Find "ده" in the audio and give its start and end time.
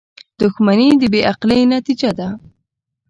2.19-2.29